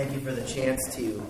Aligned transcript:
Thank 0.00 0.14
you 0.14 0.20
for 0.20 0.32
the 0.32 0.46
chance 0.46 0.96
to 0.96 1.22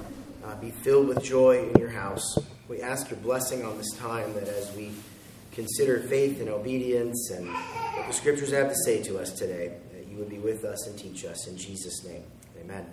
uh, 0.44 0.54
be 0.60 0.70
filled 0.70 1.08
with 1.08 1.24
joy 1.24 1.68
in 1.68 1.80
your 1.80 1.90
house. 1.90 2.38
We 2.68 2.80
ask 2.82 3.10
your 3.10 3.18
blessing 3.18 3.64
on 3.64 3.76
this 3.76 3.96
time 3.96 4.32
that 4.34 4.46
as 4.46 4.72
we 4.76 4.92
consider 5.50 5.98
faith 5.98 6.38
and 6.40 6.48
obedience 6.48 7.32
and 7.32 7.48
what 7.48 8.06
the 8.06 8.12
scriptures 8.12 8.52
have 8.52 8.68
to 8.68 8.76
say 8.84 9.02
to 9.02 9.18
us 9.18 9.32
today, 9.32 9.72
that 9.92 10.06
you 10.06 10.18
would 10.18 10.28
be 10.28 10.38
with 10.38 10.64
us 10.64 10.86
and 10.86 10.96
teach 10.96 11.24
us. 11.24 11.48
In 11.48 11.56
Jesus' 11.56 12.04
name, 12.04 12.22
amen. 12.60 12.86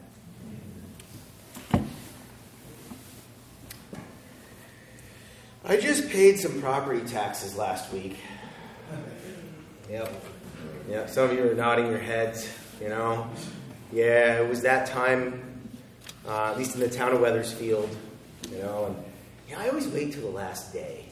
I 5.63 5.77
just 5.77 6.09
paid 6.09 6.39
some 6.39 6.59
property 6.59 7.05
taxes 7.05 7.55
last 7.55 7.93
week. 7.93 8.17
Yep. 9.91 10.23
Yep. 10.89 11.09
Some 11.11 11.29
of 11.29 11.37
you 11.37 11.51
are 11.51 11.53
nodding 11.53 11.85
your 11.85 11.99
heads, 11.99 12.49
you 12.81 12.89
know. 12.89 13.29
Yeah, 13.93 14.41
it 14.41 14.49
was 14.49 14.63
that 14.63 14.87
time, 14.87 15.43
uh, 16.27 16.51
at 16.51 16.57
least 16.57 16.75
in 16.75 16.81
the 16.81 16.89
town 16.89 17.13
of 17.13 17.21
Wethersfield, 17.21 17.89
you 18.51 18.57
know. 18.57 18.85
And 18.85 18.95
yeah, 19.49 19.59
I 19.59 19.69
always 19.69 19.87
wait 19.87 20.13
till 20.13 20.23
the 20.23 20.35
last 20.35 20.73
day. 20.73 21.05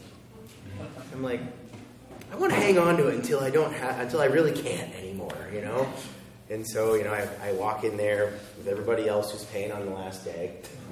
I'm 1.14 1.24
like, 1.24 1.40
I 2.32 2.36
want 2.36 2.52
to 2.52 2.60
hang 2.60 2.78
on 2.78 2.98
to 2.98 3.08
it 3.08 3.16
until 3.16 3.40
I 3.40 3.50
don't 3.50 3.74
have, 3.74 4.00
until 4.00 4.20
I 4.20 4.26
really 4.26 4.52
can't 4.52 4.94
anymore, 4.96 5.50
you 5.54 5.62
know. 5.62 5.88
And 6.50 6.68
so, 6.68 6.94
you 6.94 7.04
know, 7.04 7.14
I, 7.14 7.28
I 7.42 7.54
walk 7.54 7.84
in 7.84 7.98
there 7.98 8.34
with 8.58 8.68
everybody 8.68 9.08
else 9.08 9.32
who's 9.32 9.46
paying 9.46 9.72
on 9.72 9.86
the 9.86 9.92
last 9.92 10.26
day, 10.26 10.58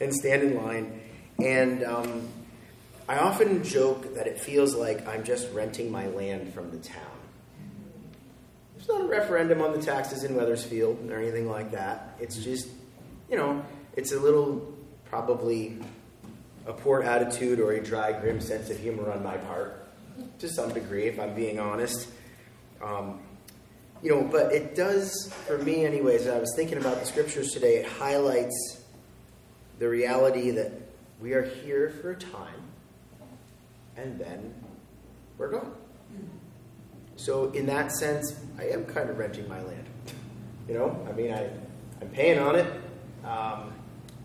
and 0.00 0.14
stand 0.14 0.42
in 0.42 0.62
line. 0.62 1.00
And 1.38 1.84
um, 1.84 2.28
I 3.08 3.18
often 3.18 3.62
joke 3.64 4.14
that 4.14 4.26
it 4.26 4.38
feels 4.38 4.74
like 4.74 5.06
I'm 5.08 5.24
just 5.24 5.50
renting 5.52 5.90
my 5.90 6.06
land 6.08 6.52
from 6.52 6.70
the 6.70 6.78
town. 6.78 7.00
There's 8.74 8.88
not 8.88 9.02
a 9.02 9.06
referendum 9.06 9.62
on 9.62 9.72
the 9.72 9.80
taxes 9.80 10.24
in 10.24 10.34
Wethersfield 10.34 11.10
or 11.10 11.18
anything 11.18 11.48
like 11.48 11.70
that. 11.70 12.16
It's 12.20 12.36
just, 12.36 12.68
you 13.32 13.38
know, 13.38 13.64
it's 13.96 14.12
a 14.12 14.20
little 14.20 14.74
probably 15.06 15.78
a 16.66 16.72
poor 16.72 17.02
attitude 17.02 17.58
or 17.58 17.72
a 17.72 17.82
dry, 17.82 18.12
grim 18.12 18.42
sense 18.42 18.68
of 18.68 18.78
humor 18.78 19.10
on 19.10 19.22
my 19.22 19.38
part, 19.38 19.88
to 20.38 20.48
some 20.48 20.70
degree, 20.72 21.04
if 21.04 21.18
I'm 21.18 21.34
being 21.34 21.58
honest. 21.58 22.08
Um, 22.82 23.20
you 24.02 24.10
know, 24.10 24.22
but 24.22 24.52
it 24.52 24.74
does, 24.74 25.32
for 25.46 25.56
me, 25.56 25.86
anyways, 25.86 26.26
I 26.26 26.38
was 26.38 26.52
thinking 26.54 26.76
about 26.76 27.00
the 27.00 27.06
scriptures 27.06 27.52
today, 27.52 27.76
it 27.76 27.86
highlights 27.86 28.82
the 29.78 29.88
reality 29.88 30.50
that 30.50 30.70
we 31.18 31.32
are 31.32 31.42
here 31.42 31.88
for 32.02 32.10
a 32.10 32.16
time 32.16 32.60
and 33.96 34.18
then 34.18 34.54
we're 35.38 35.52
gone. 35.52 35.74
So, 37.16 37.50
in 37.52 37.64
that 37.66 37.92
sense, 37.92 38.36
I 38.58 38.64
am 38.64 38.84
kind 38.84 39.08
of 39.08 39.16
renting 39.16 39.48
my 39.48 39.62
land. 39.62 39.86
You 40.68 40.74
know, 40.74 41.06
I 41.08 41.12
mean, 41.12 41.32
I, 41.32 41.48
I'm 42.00 42.08
paying 42.08 42.38
on 42.38 42.56
it. 42.56 42.81
Um, 43.24 43.72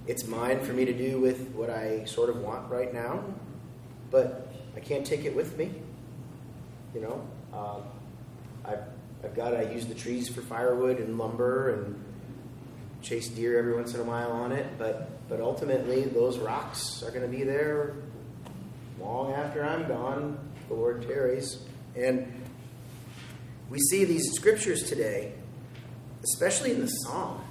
it's 0.08 0.26
mine 0.28 0.62
for 0.62 0.74
me 0.74 0.86
to 0.86 0.94
do 0.94 1.20
with 1.20 1.50
what 1.50 1.70
I 1.70 2.06
sort 2.06 2.30
of 2.30 2.38
want 2.38 2.70
right 2.70 2.94
now, 2.94 3.24
but 4.10 4.54
I 4.76 4.80
can't 4.80 5.06
take 5.06 5.26
it 5.26 5.36
with 5.36 5.58
me. 5.58 5.72
You 6.96 7.02
know, 7.02 7.28
um, 7.54 7.84
I've, 8.66 8.84
I've 9.24 9.36
got 9.36 9.52
to 9.52 9.74
use 9.74 9.86
the 9.86 9.96
trees 9.96 10.30
for 10.30 10.42
firewood 10.42 11.00
and 11.00 11.18
lumber 11.18 11.74
and 11.74 12.04
chase 13.02 13.28
deer 13.28 13.60
every 13.60 13.76
once 13.76 13.94
in 13.94 14.00
a 14.00 14.04
while 14.04 14.32
on 14.32 14.52
it, 14.52 14.66
but, 14.78 15.28
but 15.30 15.42
ultimately, 15.42 16.04
those 16.04 16.38
rocks 16.38 17.04
are 17.04 17.12
going 17.12 17.30
to 17.30 17.38
be 17.38 17.44
there 17.44 17.96
long 19.00 19.34
after 19.34 19.64
I'm 19.64 19.88
gone, 19.88 20.40
the 20.68 20.74
Lord 20.74 21.04
tarries. 21.04 21.60
And 21.96 22.44
we 23.70 23.80
see 23.80 24.06
these 24.06 24.32
scriptures 24.34 24.84
today, 24.84 25.34
especially 26.24 26.72
in 26.72 26.82
the 26.82 26.88
Psalm, 26.88 27.42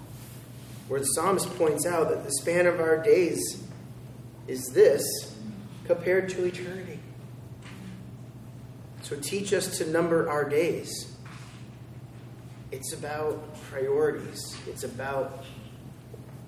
where 0.88 1.00
the 1.00 1.06
psalmist 1.06 1.54
points 1.56 1.84
out 1.84 2.08
that 2.08 2.24
the 2.24 2.32
span 2.40 2.66
of 2.66 2.80
our 2.80 3.02
days 3.02 3.62
is 4.46 4.66
this 4.72 5.04
compared 5.86 6.28
to 6.28 6.44
eternity. 6.44 6.98
So 9.02 9.16
teach 9.16 9.52
us 9.52 9.78
to 9.78 9.90
number 9.90 10.28
our 10.28 10.48
days. 10.48 11.16
It's 12.72 12.92
about 12.92 13.54
priorities, 13.70 14.56
it's 14.66 14.84
about 14.84 15.44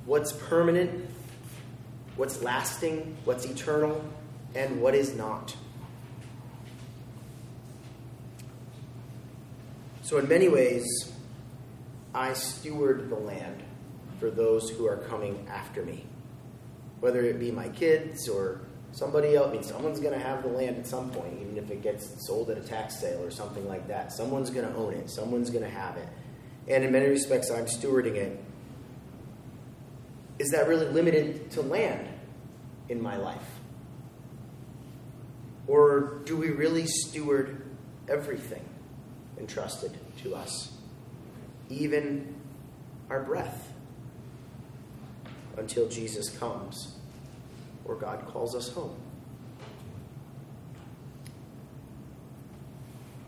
what's 0.04 0.32
permanent, 0.32 1.08
what's 2.16 2.42
lasting, 2.42 3.16
what's 3.24 3.44
eternal, 3.44 4.04
and 4.54 4.80
what 4.80 4.94
is 4.94 5.14
not. 5.14 5.56
So, 10.02 10.18
in 10.18 10.26
many 10.26 10.48
ways, 10.48 10.86
I 12.14 12.32
steward 12.32 13.10
the 13.10 13.16
land 13.16 13.62
for 14.18 14.30
those 14.30 14.70
who 14.70 14.86
are 14.86 14.96
coming 14.96 15.46
after 15.50 15.84
me, 15.84 16.04
whether 17.00 17.22
it 17.22 17.38
be 17.38 17.50
my 17.50 17.68
kids 17.68 18.28
or 18.28 18.60
somebody 18.92 19.36
else. 19.36 19.48
I 19.48 19.52
mean, 19.52 19.62
someone's 19.62 20.00
going 20.00 20.14
to 20.14 20.20
have 20.20 20.42
the 20.42 20.48
land 20.48 20.76
at 20.76 20.86
some 20.86 21.10
point, 21.10 21.38
even 21.40 21.56
if 21.56 21.70
it 21.70 21.82
gets 21.82 22.26
sold 22.26 22.50
at 22.50 22.58
a 22.58 22.62
tax 22.62 22.98
sale 23.00 23.22
or 23.22 23.30
something 23.30 23.66
like 23.68 23.88
that. 23.88 24.12
Someone's 24.12 24.50
going 24.50 24.66
to 24.66 24.74
own 24.74 24.94
it, 24.94 25.10
someone's 25.10 25.50
going 25.50 25.64
to 25.64 25.70
have 25.70 25.96
it. 25.96 26.08
And 26.66 26.84
in 26.84 26.92
many 26.92 27.06
respects, 27.06 27.50
I'm 27.50 27.66
stewarding 27.66 28.16
it. 28.16 28.44
Is 30.38 30.50
that 30.50 30.68
really 30.68 30.86
limited 30.86 31.50
to 31.52 31.62
land 31.62 32.08
in 32.88 33.00
my 33.00 33.16
life? 33.16 33.42
Or 35.66 36.20
do 36.24 36.36
we 36.36 36.50
really 36.50 36.86
steward 36.86 37.62
everything 38.08 38.64
entrusted 39.38 39.92
to 40.22 40.34
us, 40.34 40.72
even 41.68 42.34
our 43.10 43.22
breath, 43.22 43.72
until 45.58 45.88
Jesus 45.88 46.30
comes 46.30 46.96
or 47.84 47.94
God 47.94 48.24
calls 48.26 48.54
us 48.54 48.68
home? 48.68 48.96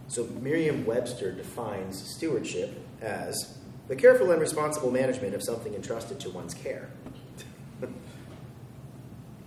So, 0.09 0.27
Merriam 0.41 0.85
Webster 0.87 1.31
defines 1.33 2.15
stewardship 2.17 2.85
as 3.01 3.59
the 3.89 3.95
careful 3.95 4.31
and 4.33 4.41
responsible 4.41 4.91
management 4.91 5.35
of 5.35 5.43
something 5.43 5.75
entrusted 5.75 6.19
to 6.21 6.31
one's 6.31 6.55
care 6.55 6.91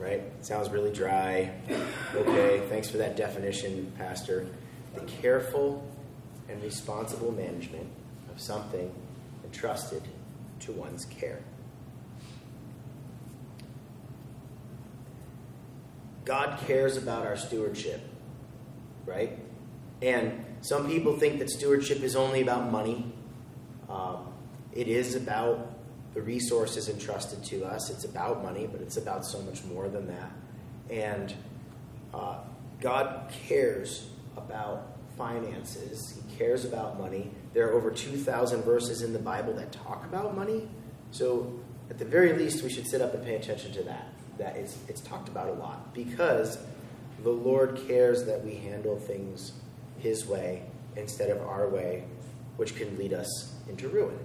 right? 0.03 0.21
Sounds 0.41 0.69
really 0.69 0.91
dry. 0.91 1.51
Okay, 2.13 2.61
thanks 2.69 2.89
for 2.89 2.97
that 2.97 3.15
definition, 3.15 3.91
Pastor. 3.97 4.47
The 4.95 5.01
careful 5.01 5.87
and 6.49 6.61
responsible 6.61 7.31
management 7.31 7.87
of 8.31 8.39
something 8.39 8.93
entrusted 9.43 10.03
to 10.61 10.71
one's 10.73 11.05
care. 11.05 11.39
God 16.33 16.57
cares 16.65 16.97
about 16.97 17.27
our 17.27 17.37
stewardship, 17.37 18.01
right? 19.05 19.37
And 20.01 20.43
some 20.61 20.87
people 20.87 21.15
think 21.15 21.37
that 21.37 21.51
stewardship 21.51 22.01
is 22.01 22.15
only 22.15 22.41
about 22.41 22.71
money. 22.71 23.05
Um, 23.87 24.33
it 24.73 24.87
is 24.87 25.13
about 25.13 25.77
the 26.15 26.23
resources 26.23 26.89
entrusted 26.89 27.43
to 27.43 27.65
us. 27.65 27.91
It's 27.91 28.03
about 28.03 28.41
money, 28.41 28.65
but 28.65 28.81
it's 28.81 28.97
about 28.97 29.27
so 29.27 29.43
much 29.43 29.63
more 29.65 29.87
than 29.89 30.07
that. 30.07 30.31
And 30.89 31.35
uh, 32.15 32.39
God 32.81 33.31
cares 33.47 34.09
about 34.35 34.87
finances, 35.15 36.15
He 36.15 36.35
cares 36.35 36.65
about 36.65 36.99
money. 36.99 37.29
There 37.53 37.69
are 37.69 37.73
over 37.73 37.91
2,000 37.91 38.63
verses 38.63 39.03
in 39.03 39.13
the 39.13 39.19
Bible 39.19 39.53
that 39.53 39.71
talk 39.71 40.03
about 40.05 40.35
money. 40.35 40.67
So, 41.11 41.59
at 41.91 41.99
the 41.99 42.05
very 42.05 42.33
least, 42.33 42.63
we 42.63 42.71
should 42.71 42.87
sit 42.87 43.01
up 43.01 43.13
and 43.13 43.23
pay 43.23 43.35
attention 43.35 43.71
to 43.73 43.83
that. 43.83 44.12
That 44.37 44.55
it's, 44.55 44.77
it's 44.87 45.01
talked 45.01 45.29
about 45.29 45.49
a 45.49 45.53
lot 45.53 45.93
because 45.93 46.57
the 47.23 47.29
Lord 47.29 47.79
cares 47.87 48.25
that 48.25 48.43
we 48.43 48.55
handle 48.55 48.99
things 48.99 49.53
His 49.99 50.25
way 50.25 50.63
instead 50.95 51.29
of 51.29 51.41
our 51.41 51.69
way, 51.69 52.03
which 52.57 52.75
can 52.75 52.97
lead 52.97 53.13
us 53.13 53.53
into 53.69 53.87
ruin. 53.89 54.17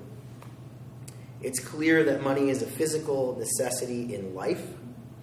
It's 1.40 1.60
clear 1.60 2.02
that 2.04 2.22
money 2.22 2.50
is 2.50 2.62
a 2.62 2.66
physical 2.66 3.36
necessity 3.38 4.14
in 4.14 4.34
life 4.34 4.66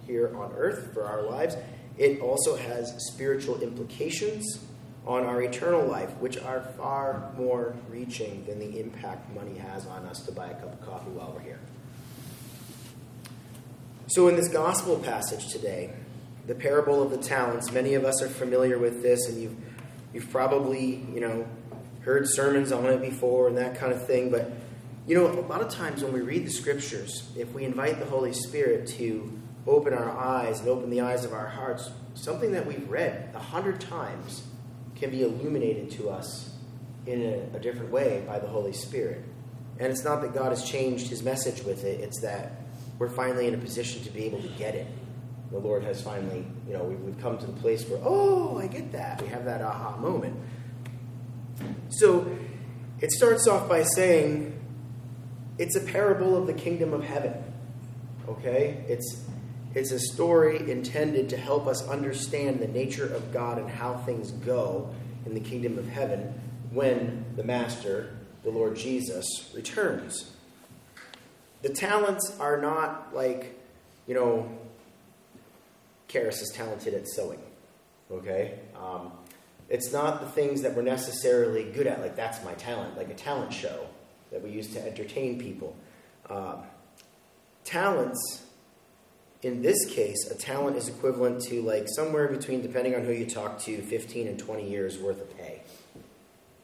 here 0.06 0.34
on 0.36 0.52
earth 0.56 0.94
for 0.94 1.04
our 1.04 1.22
lives. 1.22 1.56
It 1.98 2.20
also 2.20 2.56
has 2.56 2.94
spiritual 3.12 3.60
implications 3.60 4.64
on 5.06 5.24
our 5.24 5.42
eternal 5.42 5.86
life, 5.86 6.10
which 6.18 6.38
are 6.38 6.60
far 6.76 7.32
more 7.36 7.76
reaching 7.88 8.44
than 8.46 8.58
the 8.58 8.80
impact 8.80 9.32
money 9.34 9.56
has 9.58 9.86
on 9.86 10.04
us 10.06 10.24
to 10.26 10.32
buy 10.32 10.48
a 10.48 10.54
cup 10.54 10.72
of 10.72 10.80
coffee 10.80 11.10
while 11.10 11.32
we're 11.32 11.42
here. 11.42 11.60
So, 14.08 14.28
in 14.28 14.36
this 14.36 14.48
gospel 14.48 14.98
passage 14.98 15.48
today, 15.48 15.92
the 16.46 16.54
parable 16.54 17.02
of 17.02 17.10
the 17.10 17.18
talents, 17.18 17.72
many 17.72 17.94
of 17.94 18.04
us 18.04 18.22
are 18.22 18.28
familiar 18.28 18.78
with 18.78 19.02
this, 19.02 19.28
and 19.28 19.42
you've, 19.42 19.56
you've 20.14 20.30
probably, 20.30 21.04
you 21.12 21.20
know, 21.20 21.48
heard 22.02 22.28
sermons 22.28 22.70
on 22.70 22.86
it 22.86 23.00
before 23.00 23.48
and 23.48 23.58
that 23.58 23.76
kind 23.76 23.92
of 23.92 24.06
thing, 24.06 24.30
but 24.30 24.52
you 25.08 25.16
know, 25.16 25.26
a 25.26 25.42
lot 25.42 25.60
of 25.60 25.68
times 25.70 26.04
when 26.04 26.12
we 26.12 26.20
read 26.20 26.46
the 26.46 26.50
scriptures, 26.50 27.30
if 27.36 27.52
we 27.52 27.64
invite 27.64 27.98
the 27.98 28.06
Holy 28.06 28.32
Spirit 28.32 28.86
to 28.88 29.40
open 29.66 29.92
our 29.92 30.10
eyes 30.10 30.60
and 30.60 30.68
open 30.68 30.90
the 30.90 31.00
eyes 31.00 31.24
of 31.24 31.32
our 31.32 31.46
hearts, 31.46 31.90
something 32.14 32.52
that 32.52 32.66
we've 32.66 32.88
read 32.88 33.30
a 33.34 33.40
hundred 33.40 33.80
times 33.80 34.44
can 34.94 35.10
be 35.10 35.22
illuminated 35.22 35.90
to 35.92 36.10
us 36.10 36.56
in 37.06 37.22
a, 37.22 37.56
a, 37.56 37.60
different 37.60 37.92
way 37.92 38.22
by 38.26 38.38
the 38.38 38.48
Holy 38.48 38.72
Spirit. 38.72 39.22
And 39.78 39.92
it's 39.92 40.04
not 40.04 40.22
that 40.22 40.34
God 40.34 40.50
has 40.50 40.64
changed 40.64 41.08
his 41.08 41.22
message 41.22 41.62
with 41.62 41.84
it, 41.84 42.00
it's 42.00 42.20
that 42.22 42.65
we're 42.98 43.08
finally 43.08 43.46
in 43.46 43.54
a 43.54 43.58
position 43.58 44.02
to 44.04 44.10
be 44.10 44.24
able 44.24 44.40
to 44.40 44.48
get 44.48 44.74
it. 44.74 44.86
The 45.50 45.58
Lord 45.58 45.84
has 45.84 46.02
finally, 46.02 46.44
you 46.66 46.72
know, 46.72 46.84
we've 46.84 47.18
come 47.20 47.38
to 47.38 47.46
the 47.46 47.52
place 47.52 47.88
where, 47.88 48.00
oh, 48.02 48.58
I 48.58 48.66
get 48.66 48.92
that. 48.92 49.22
We 49.22 49.28
have 49.28 49.44
that 49.44 49.62
aha 49.62 49.96
moment. 49.96 50.36
So 51.88 52.36
it 53.00 53.12
starts 53.12 53.46
off 53.46 53.68
by 53.68 53.82
saying 53.82 54.60
it's 55.58 55.76
a 55.76 55.80
parable 55.80 56.36
of 56.36 56.46
the 56.46 56.54
kingdom 56.54 56.92
of 56.92 57.04
heaven. 57.04 57.34
Okay? 58.28 58.84
It's 58.88 59.24
it's 59.76 59.90
a 59.90 60.00
story 60.00 60.70
intended 60.70 61.28
to 61.28 61.36
help 61.36 61.66
us 61.66 61.86
understand 61.86 62.60
the 62.60 62.66
nature 62.66 63.04
of 63.04 63.30
God 63.30 63.58
and 63.58 63.68
how 63.68 63.98
things 63.98 64.30
go 64.30 64.94
in 65.26 65.34
the 65.34 65.40
kingdom 65.40 65.76
of 65.78 65.86
heaven 65.86 66.32
when 66.70 67.26
the 67.36 67.44
master, 67.44 68.16
the 68.42 68.48
Lord 68.48 68.74
Jesus, 68.74 69.52
returns. 69.54 70.32
The 71.62 71.70
talents 71.70 72.36
are 72.38 72.60
not 72.60 73.14
like, 73.14 73.58
you 74.06 74.14
know, 74.14 74.50
Karis 76.08 76.40
is 76.42 76.52
talented 76.54 76.94
at 76.94 77.08
sewing. 77.08 77.40
Okay? 78.10 78.58
Um, 78.76 79.12
it's 79.68 79.92
not 79.92 80.20
the 80.20 80.28
things 80.28 80.62
that 80.62 80.76
we're 80.76 80.82
necessarily 80.82 81.64
good 81.64 81.86
at, 81.86 82.00
like 82.00 82.16
that's 82.16 82.42
my 82.44 82.54
talent, 82.54 82.96
like 82.96 83.10
a 83.10 83.14
talent 83.14 83.52
show 83.52 83.86
that 84.30 84.42
we 84.42 84.50
use 84.50 84.72
to 84.74 84.86
entertain 84.86 85.38
people. 85.38 85.74
Um, 86.30 86.62
talents, 87.64 88.44
in 89.42 89.62
this 89.62 89.84
case, 89.86 90.30
a 90.30 90.34
talent 90.34 90.76
is 90.76 90.88
equivalent 90.88 91.42
to 91.44 91.62
like 91.62 91.86
somewhere 91.88 92.28
between, 92.28 92.62
depending 92.62 92.94
on 92.94 93.04
who 93.04 93.12
you 93.12 93.26
talk 93.26 93.58
to, 93.60 93.82
15 93.82 94.28
and 94.28 94.38
20 94.38 94.68
years 94.68 94.98
worth 94.98 95.20
of 95.20 95.36
pay. 95.36 95.62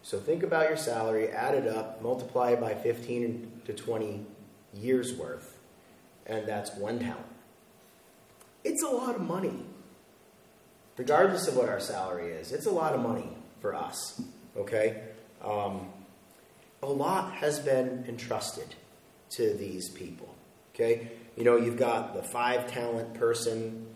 So 0.03 0.19
think 0.19 0.43
about 0.43 0.69
your 0.69 0.77
salary, 0.77 1.29
add 1.29 1.55
it 1.55 1.67
up, 1.67 2.03
multiply 2.03 2.50
it 2.50 2.61
by 2.61 2.75
15 2.75 3.62
to 3.67 3.73
20 3.73 4.27
years 4.72 5.14
worth, 5.14 5.58
and 6.26 6.46
that's 6.46 6.74
one 6.76 6.98
talent. 6.98 7.26
It's 8.64 8.82
a 8.82 8.88
lot 8.88 9.16
of 9.16 9.22
money 9.22 9.64
regardless 10.96 11.48
of 11.48 11.56
what 11.56 11.69
our 11.69 11.80
salary 11.80 12.32
is. 12.32 12.52
It's 12.52 12.66
a 12.66 12.70
lot 12.70 12.94
of 12.94 13.00
money 13.00 13.28
for 13.60 13.74
us, 13.74 14.22
okay? 14.56 15.02
Um, 15.42 15.88
a 16.82 16.86
lot 16.86 17.34
has 17.34 17.58
been 17.58 18.04
entrusted 18.08 18.74
to 19.30 19.54
these 19.54 19.88
people, 19.90 20.34
okay? 20.74 21.12
You 21.36 21.44
know, 21.44 21.56
you've 21.56 21.78
got 21.78 22.14
the 22.14 22.22
five 22.22 22.70
talent 22.70 23.14
person, 23.14 23.86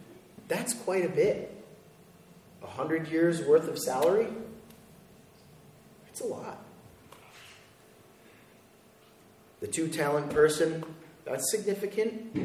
that's 0.48 0.74
quite 0.74 1.04
a 1.04 1.08
bit. 1.08 1.52
A 2.62 2.66
hundred 2.66 3.08
years 3.08 3.42
worth 3.42 3.68
of 3.68 3.78
salary? 3.78 4.28
It's 6.08 6.20
a 6.20 6.26
lot. 6.26 6.64
The 9.60 9.66
two 9.66 9.88
talent 9.88 10.30
person, 10.30 10.84
that's 11.24 11.50
significant. 11.50 12.36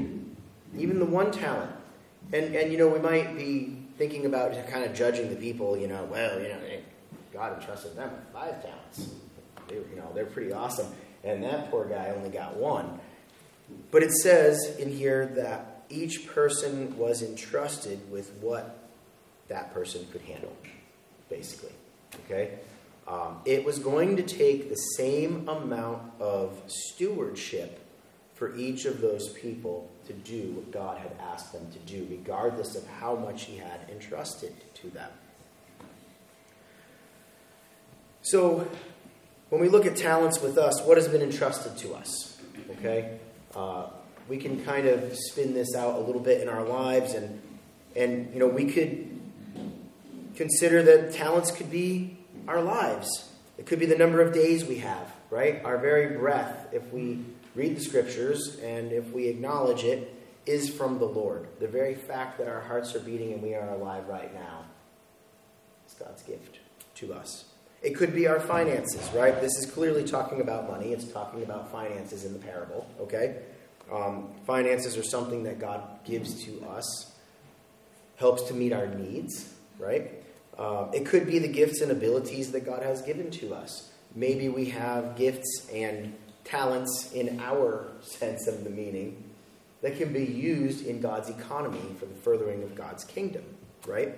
Even 0.77 0.99
the 0.99 1.05
one 1.05 1.31
talent. 1.31 1.71
And, 2.33 2.55
and 2.55 2.71
you 2.71 2.77
know, 2.77 2.87
we 2.87 2.99
might 2.99 3.35
be 3.35 3.77
thinking 3.97 4.25
about 4.25 4.53
kind 4.69 4.85
of 4.85 4.93
judging 4.93 5.29
the 5.29 5.35
people, 5.35 5.77
you 5.77 5.87
know, 5.87 6.03
well, 6.05 6.39
you 6.39 6.47
know, 6.47 6.59
God 7.33 7.59
entrusted 7.59 7.95
them 7.95 8.11
with 8.11 8.33
five 8.33 8.61
talents. 8.63 9.11
They, 9.67 9.75
you 9.75 9.95
know, 9.95 10.11
they're 10.13 10.25
pretty 10.25 10.53
awesome. 10.53 10.87
And 11.23 11.43
that 11.43 11.69
poor 11.69 11.85
guy 11.85 12.13
only 12.15 12.29
got 12.29 12.55
one. 12.55 12.99
But 13.91 14.03
it 14.03 14.11
says 14.11 14.75
in 14.79 14.89
here 14.89 15.27
that 15.35 15.83
each 15.89 16.27
person 16.27 16.97
was 16.97 17.21
entrusted 17.21 18.09
with 18.09 18.31
what 18.41 18.79
that 19.49 19.73
person 19.73 20.07
could 20.11 20.21
handle, 20.21 20.55
basically. 21.29 21.73
Okay? 22.25 22.59
Um, 23.07 23.42
it 23.45 23.65
was 23.65 23.80
going 23.80 24.15
to 24.18 24.24
take 24.24 24.69
the 24.69 24.75
same 24.75 25.48
amount 25.50 26.01
of 26.19 26.62
stewardship 26.68 27.80
for 28.36 28.56
each 28.56 28.86
of 28.86 29.01
those 29.01 29.30
people 29.30 29.89
to 30.07 30.13
do 30.13 30.53
what 30.53 30.71
God 30.71 30.98
had 30.98 31.12
asked 31.19 31.53
them 31.53 31.71
to 31.71 31.80
do, 31.80 32.07
regardless 32.09 32.75
of 32.75 32.88
how 32.88 33.15
much 33.15 33.44
He 33.44 33.57
had 33.57 33.81
entrusted 33.92 34.53
to 34.75 34.89
them. 34.89 35.12
So, 38.24 38.68
when 39.50 39.62
we 39.62 39.68
look 39.68 39.86
at 39.86 39.95
talents 39.95 40.42
with 40.42 40.57
us, 40.57 40.81
what 40.83 40.98
has 40.98 41.07
been 41.07 41.21
entrusted 41.21 41.77
to 41.80 41.94
us? 41.94 42.39
Okay? 42.77 43.19
Uh, 43.56 43.88
we 44.27 44.38
can 44.38 44.63
kind 44.63 44.88
of 44.88 45.15
spin 45.15 45.53
this 45.53 45.75
out 45.75 45.95
a 45.95 46.00
little 46.00 46.21
bit 46.21 46.42
in 46.42 46.48
our 46.48 46.63
lives, 46.63 47.13
and, 47.13 47.42
and 47.95 48.33
you 48.33 48.39
know, 48.39 48.48
we 48.48 48.65
could 48.65 49.19
consider 50.36 50.81
that 50.83 51.13
talents 51.13 51.51
could 51.51 51.69
be 51.69 52.18
our 52.47 52.61
lives. 52.61 53.31
It 53.57 53.65
could 53.65 53.79
be 53.79 53.85
the 53.85 53.97
number 53.97 54.21
of 54.21 54.33
days 54.33 54.65
we 54.65 54.77
have, 54.77 55.11
right? 55.29 55.63
Our 55.63 55.77
very 55.77 56.17
breath, 56.17 56.67
if 56.71 56.91
we 56.91 57.23
read 57.55 57.77
the 57.77 57.81
scriptures, 57.81 58.57
and 58.63 58.91
if 58.91 59.11
we 59.11 59.27
acknowledge 59.27 59.83
it, 59.83 60.15
is 60.45 60.69
from 60.69 60.97
the 60.97 61.05
Lord. 61.05 61.47
The 61.59 61.67
very 61.67 61.95
fact 61.95 62.38
that 62.39 62.47
our 62.47 62.61
hearts 62.61 62.95
are 62.95 62.99
beating 62.99 63.33
and 63.33 63.41
we 63.41 63.53
are 63.53 63.69
alive 63.69 64.07
right 64.07 64.33
now 64.33 64.65
is 65.88 65.93
God's 65.93 66.23
gift 66.23 66.59
to 66.95 67.13
us. 67.13 67.45
It 67.81 67.95
could 67.95 68.13
be 68.13 68.27
our 68.27 68.39
finances, 68.39 69.09
right? 69.13 69.39
This 69.41 69.55
is 69.57 69.69
clearly 69.71 70.03
talking 70.03 70.41
about 70.41 70.69
money. 70.69 70.93
It's 70.93 71.05
talking 71.05 71.43
about 71.43 71.71
finances 71.71 72.25
in 72.25 72.33
the 72.33 72.39
parable, 72.39 72.88
okay? 72.99 73.38
Um, 73.91 74.29
finances 74.45 74.97
are 74.97 75.03
something 75.03 75.43
that 75.43 75.59
God 75.59 75.81
gives 76.05 76.43
to 76.45 76.63
us, 76.69 77.11
helps 78.17 78.43
to 78.43 78.53
meet 78.53 78.71
our 78.71 78.88
needs, 78.88 79.53
right? 79.79 80.23
Uh, 80.61 80.87
it 80.93 81.07
could 81.07 81.25
be 81.25 81.39
the 81.39 81.47
gifts 81.47 81.81
and 81.81 81.91
abilities 81.91 82.51
that 82.51 82.63
God 82.63 82.83
has 82.83 83.01
given 83.01 83.31
to 83.31 83.55
us. 83.55 83.89
Maybe 84.13 84.47
we 84.47 84.65
have 84.65 85.15
gifts 85.15 85.67
and 85.73 86.13
talents 86.43 87.11
in 87.13 87.39
our 87.39 87.87
sense 88.01 88.45
of 88.45 88.63
the 88.63 88.69
meaning 88.69 89.23
that 89.81 89.97
can 89.97 90.13
be 90.13 90.23
used 90.23 90.85
in 90.85 91.01
God's 91.01 91.29
economy 91.29 91.81
for 91.97 92.05
the 92.05 92.13
furthering 92.13 92.61
of 92.61 92.75
God's 92.75 93.03
kingdom, 93.03 93.43
right? 93.87 94.13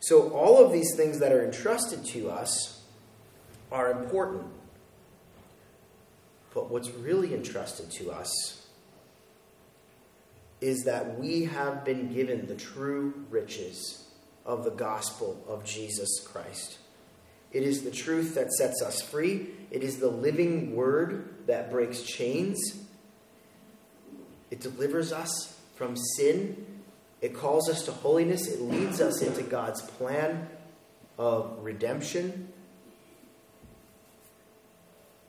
So, 0.00 0.30
all 0.30 0.64
of 0.64 0.72
these 0.72 0.96
things 0.96 1.18
that 1.18 1.30
are 1.30 1.44
entrusted 1.44 2.06
to 2.06 2.30
us 2.30 2.82
are 3.70 3.90
important. 3.90 4.46
But 6.54 6.70
what's 6.70 6.88
really 6.88 7.34
entrusted 7.34 7.90
to 7.92 8.12
us 8.12 8.66
is 10.62 10.84
that 10.84 11.18
we 11.18 11.44
have 11.44 11.84
been 11.84 12.10
given 12.14 12.46
the 12.46 12.54
true 12.54 13.26
riches 13.28 14.05
of 14.46 14.64
the 14.64 14.70
gospel 14.70 15.44
of 15.48 15.64
Jesus 15.64 16.20
Christ. 16.24 16.78
It 17.52 17.64
is 17.64 17.82
the 17.82 17.90
truth 17.90 18.34
that 18.36 18.52
sets 18.52 18.80
us 18.80 19.02
free. 19.02 19.48
It 19.70 19.82
is 19.82 19.98
the 19.98 20.08
living 20.08 20.74
word 20.74 21.46
that 21.46 21.70
breaks 21.70 22.02
chains. 22.02 22.58
It 24.50 24.60
delivers 24.60 25.12
us 25.12 25.58
from 25.74 25.96
sin. 25.96 26.64
It 27.20 27.34
calls 27.34 27.68
us 27.68 27.84
to 27.86 27.92
holiness. 27.92 28.46
It 28.46 28.60
leads 28.60 29.00
us 29.00 29.20
into 29.20 29.42
God's 29.42 29.82
plan 29.82 30.48
of 31.18 31.58
redemption. 31.62 32.52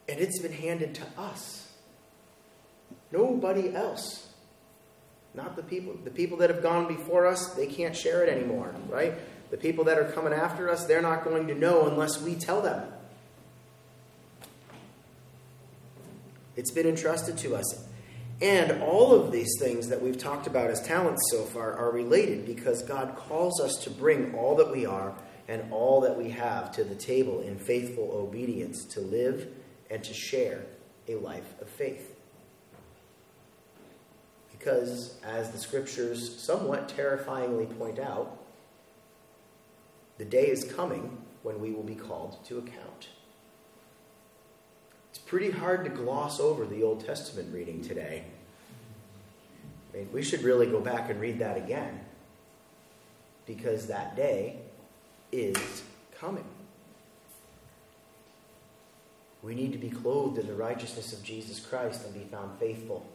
And 0.07 0.19
it's 0.19 0.39
been 0.39 0.53
handed 0.53 0.95
to 0.95 1.03
us. 1.17 1.71
Nobody 3.11 3.73
else. 3.73 4.26
Not 5.37 5.55
the 5.55 5.61
people. 5.61 5.93
The 6.03 6.09
people 6.09 6.39
that 6.39 6.49
have 6.49 6.63
gone 6.63 6.87
before 6.87 7.27
us, 7.27 7.53
they 7.53 7.67
can't 7.67 7.95
share 7.95 8.23
it 8.23 8.35
anymore, 8.35 8.73
right? 8.89 9.13
The 9.51 9.57
people 9.57 9.83
that 9.83 9.99
are 9.99 10.11
coming 10.11 10.33
after 10.33 10.67
us, 10.67 10.85
they're 10.85 11.01
not 11.01 11.23
going 11.23 11.45
to 11.47 11.53
know 11.53 11.87
unless 11.87 12.19
we 12.19 12.33
tell 12.33 12.59
them. 12.59 12.91
It's 16.55 16.71
been 16.71 16.87
entrusted 16.87 17.37
to 17.37 17.55
us. 17.55 17.87
And 18.41 18.81
all 18.81 19.13
of 19.13 19.31
these 19.31 19.51
things 19.59 19.89
that 19.89 20.01
we've 20.01 20.17
talked 20.17 20.47
about 20.47 20.71
as 20.71 20.81
talents 20.81 21.21
so 21.31 21.43
far 21.43 21.71
are 21.73 21.91
related 21.91 22.47
because 22.47 22.81
God 22.81 23.15
calls 23.15 23.61
us 23.61 23.75
to 23.83 23.91
bring 23.91 24.33
all 24.33 24.55
that 24.55 24.71
we 24.71 24.87
are 24.87 25.13
and 25.47 25.71
all 25.71 26.01
that 26.01 26.17
we 26.17 26.31
have 26.31 26.71
to 26.73 26.83
the 26.83 26.95
table 26.95 27.41
in 27.41 27.59
faithful 27.59 28.09
obedience 28.11 28.85
to 28.85 29.01
live 29.01 29.47
and 29.91 30.03
to 30.03 30.13
share 30.15 30.65
a 31.07 31.15
life 31.15 31.53
of 31.61 31.69
faith. 31.69 32.16
Because, 34.57 35.15
as 35.23 35.51
the 35.51 35.57
scriptures 35.57 36.39
somewhat 36.39 36.89
terrifyingly 36.89 37.65
point 37.65 37.99
out, 37.99 38.37
the 40.17 40.25
day 40.25 40.47
is 40.47 40.63
coming 40.63 41.17
when 41.43 41.59
we 41.61 41.71
will 41.71 41.83
be 41.83 41.95
called 41.95 42.43
to 42.45 42.57
account. 42.57 43.09
It's 45.09 45.19
pretty 45.19 45.51
hard 45.51 45.83
to 45.85 45.89
gloss 45.89 46.39
over 46.39 46.65
the 46.65 46.83
Old 46.83 47.05
Testament 47.05 47.53
reading 47.53 47.81
today. 47.81 48.23
I 49.93 49.97
mean, 49.97 50.09
we 50.11 50.23
should 50.23 50.43
really 50.43 50.65
go 50.65 50.79
back 50.79 51.09
and 51.09 51.19
read 51.19 51.39
that 51.39 51.57
again 51.57 52.01
because 53.45 53.87
that 53.87 54.15
day 54.15 54.57
is 55.31 55.83
coming. 56.19 56.45
We 59.41 59.55
need 59.55 59.71
to 59.71 59.77
be 59.77 59.89
clothed 59.89 60.39
in 60.39 60.47
the 60.47 60.53
righteousness 60.53 61.13
of 61.13 61.23
Jesus 61.23 61.59
Christ 61.59 62.03
and 62.05 62.13
be 62.13 62.29
found 62.29 62.59
faithful 62.59 63.05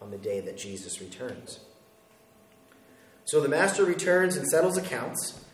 on 0.00 0.10
the 0.10 0.18
day 0.18 0.40
that 0.40 0.56
Jesus 0.56 1.00
returns. 1.00 1.60
So 3.24 3.40
the 3.40 3.48
master 3.48 3.84
returns 3.84 4.36
and 4.36 4.46
settles 4.48 4.76
accounts. 4.76 5.44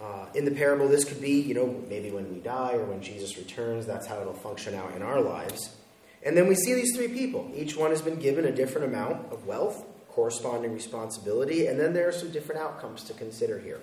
Uh, 0.00 0.26
in 0.34 0.44
the 0.44 0.50
parable, 0.50 0.88
this 0.88 1.04
could 1.04 1.20
be, 1.20 1.40
you 1.40 1.54
know, 1.54 1.84
maybe 1.88 2.10
when 2.10 2.32
we 2.34 2.40
die 2.40 2.72
or 2.72 2.84
when 2.84 3.00
Jesus 3.00 3.36
returns. 3.36 3.86
That's 3.86 4.06
how 4.06 4.20
it'll 4.20 4.32
function 4.32 4.74
out 4.74 4.96
in 4.96 5.02
our 5.02 5.20
lives. 5.20 5.76
And 6.24 6.36
then 6.36 6.48
we 6.48 6.54
see 6.54 6.74
these 6.74 6.96
three 6.96 7.08
people. 7.08 7.50
Each 7.54 7.76
one 7.76 7.90
has 7.90 8.02
been 8.02 8.18
given 8.18 8.44
a 8.44 8.52
different 8.52 8.88
amount 8.88 9.32
of 9.32 9.46
wealth, 9.46 9.84
corresponding 10.08 10.72
responsibility, 10.72 11.66
and 11.66 11.78
then 11.78 11.92
there 11.92 12.08
are 12.08 12.12
some 12.12 12.30
different 12.30 12.60
outcomes 12.60 13.04
to 13.04 13.14
consider 13.14 13.60
here. 13.60 13.80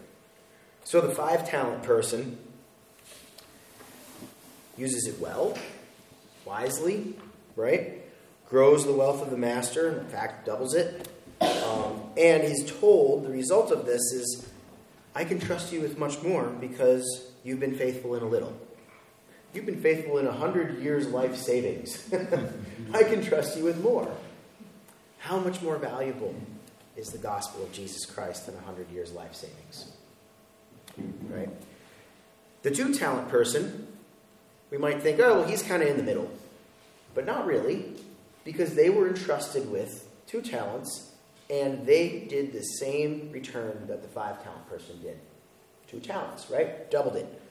So 0.84 1.02
the 1.02 1.14
five 1.14 1.50
talent 1.50 1.84
person 1.84 2.38
uses 4.78 5.08
it 5.08 5.20
well, 5.20 5.58
wisely, 6.46 7.16
right? 7.56 7.99
Grows 8.50 8.86
the 8.86 8.94
wealth 8.94 9.22
of 9.22 9.30
the 9.30 9.38
master, 9.38 10.00
in 10.00 10.08
fact, 10.08 10.46
doubles 10.46 10.74
it. 10.74 11.08
Um, 11.42 12.02
and 12.18 12.44
he's 12.44 12.70
told 12.80 13.24
the 13.26 13.30
result 13.30 13.72
of 13.72 13.86
this 13.86 14.02
is, 14.12 14.50
I 15.16 15.24
can 15.24 15.40
trust 15.40 15.72
you 15.72 15.82
with 15.82 15.98
much 15.98 16.22
more 16.24 16.48
because 16.48 17.32
you've 17.44 17.60
been 17.60 17.76
faithful 17.76 18.16
in 18.16 18.24
a 18.24 18.28
little. 18.28 18.58
You've 19.54 19.66
been 19.66 19.82
faithful 19.82 20.18
in 20.18 20.28
a 20.28 20.32
hundred 20.32 20.80
years 20.80 21.08
life 21.08 21.36
savings. 21.36 22.12
I 22.94 23.04
can 23.04 23.24
trust 23.24 23.58
you 23.58 23.64
with 23.64 23.82
more. 23.82 24.12
How 25.20 25.40
much 25.40 25.62
more 25.62 25.78
valuable 25.78 26.36
is 26.96 27.10
the 27.10 27.18
gospel 27.18 27.64
of 27.64 27.72
Jesus 27.72 28.06
Christ 28.06 28.46
than 28.46 28.56
a 28.56 28.62
hundred 28.62 28.90
years 28.92 29.12
life 29.12 29.36
savings? 29.36 29.92
Right? 31.30 31.50
The 32.62 32.72
two 32.72 32.94
talent 32.94 33.30
person, 33.30 33.88
we 34.70 34.78
might 34.78 35.02
think, 35.02 35.20
oh, 35.20 35.40
well, 35.40 35.48
he's 35.48 35.64
kind 35.64 35.82
of 35.82 35.90
in 35.90 35.98
the 35.98 36.04
middle. 36.04 36.30
But 37.16 37.26
not 37.26 37.46
really, 37.48 37.96
because 38.44 38.76
they 38.76 38.90
were 38.90 39.08
entrusted 39.08 39.70
with 39.72 40.08
two 40.28 40.42
talents 40.42 41.12
and 41.50 41.86
they 41.86 42.28
did 42.30 42.54
the 42.54 42.62
same 42.62 43.32
return 43.32 43.86
that 43.88 44.02
the 44.02 44.08
five 44.08 44.44
talent 44.44 44.70
person 44.70 45.02
did. 45.02 45.20
Two 45.88 46.00
talents, 46.00 46.50
right? 46.50 46.90
Doubled 46.92 47.16
it. 47.16 47.42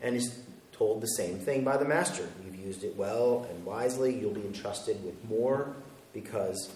And 0.00 0.16
is 0.16 0.40
told 0.72 1.02
the 1.02 1.08
same 1.08 1.38
thing 1.38 1.62
by 1.62 1.76
the 1.76 1.84
master. 1.84 2.26
You've 2.42 2.56
used 2.56 2.84
it 2.84 2.96
well 2.96 3.46
and 3.50 3.66
wisely. 3.66 4.18
You'll 4.18 4.32
be 4.32 4.40
entrusted 4.40 5.04
with 5.04 5.22
more 5.28 5.76
because 6.14 6.74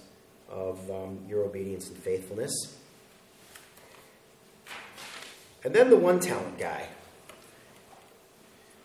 of 0.50 0.78
um, 0.90 1.18
your 1.26 1.44
obedience 1.44 1.88
and 1.88 1.96
faithfulness. 1.96 2.76
And 5.64 5.74
then 5.74 5.88
the 5.88 5.96
one 5.96 6.20
talent 6.20 6.58
guy. 6.58 6.88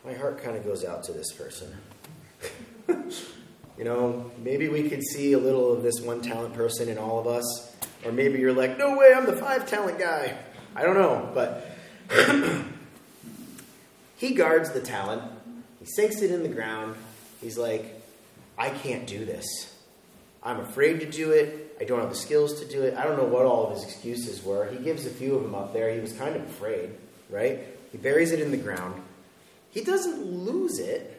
My 0.05 0.13
heart 0.13 0.41
kind 0.41 0.55
of 0.55 0.63
goes 0.63 0.85
out 0.85 1.03
to 1.03 1.11
this 1.11 1.33
person. 1.33 1.75
you 3.79 3.85
know, 3.85 4.29
maybe 4.43 4.67
we 4.67 4.89
could 4.89 5.01
see 5.01 5.31
a 5.31 5.39
little 5.39 5.71
of 5.71 5.83
this 5.83 6.01
one 6.01 6.21
talent 6.21 6.53
person 6.53 6.89
in 6.89 6.97
all 6.97 7.17
of 7.17 7.27
us. 7.27 7.77
Or 8.03 8.11
maybe 8.11 8.37
you're 8.37 8.53
like, 8.53 8.77
no 8.77 8.97
way, 8.97 9.13
I'm 9.15 9.25
the 9.25 9.37
five 9.37 9.69
talent 9.69 9.97
guy. 9.97 10.37
I 10.75 10.83
don't 10.83 10.95
know, 10.95 11.31
but 11.33 11.65
he 14.17 14.33
guards 14.33 14.71
the 14.71 14.81
talent. 14.81 15.23
He 15.79 15.85
sinks 15.85 16.21
it 16.21 16.29
in 16.29 16.43
the 16.43 16.49
ground. 16.49 16.97
He's 17.39 17.57
like, 17.57 18.03
I 18.57 18.69
can't 18.69 19.07
do 19.07 19.23
this. 19.23 19.73
I'm 20.43 20.59
afraid 20.59 20.99
to 20.99 21.09
do 21.09 21.31
it. 21.31 21.77
I 21.79 21.85
don't 21.85 22.01
have 22.01 22.09
the 22.09 22.15
skills 22.15 22.59
to 22.59 22.67
do 22.67 22.83
it. 22.83 22.95
I 22.95 23.05
don't 23.05 23.17
know 23.17 23.23
what 23.23 23.45
all 23.45 23.67
of 23.67 23.73
his 23.73 23.85
excuses 23.85 24.43
were. 24.43 24.69
He 24.69 24.77
gives 24.77 25.05
a 25.05 25.09
few 25.09 25.35
of 25.35 25.43
them 25.43 25.55
up 25.55 25.71
there. 25.71 25.93
He 25.93 26.01
was 26.01 26.11
kind 26.13 26.35
of 26.35 26.41
afraid, 26.43 26.89
right? 27.29 27.59
He 27.93 27.97
buries 27.97 28.33
it 28.33 28.41
in 28.41 28.51
the 28.51 28.57
ground. 28.57 29.01
He 29.71 29.85
doesn't 29.85 30.25
lose 30.25 30.79
it, 30.79 31.18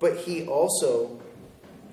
but 0.00 0.16
he 0.18 0.46
also 0.46 1.20